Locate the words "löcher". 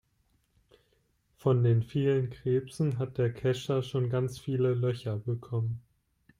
4.73-5.17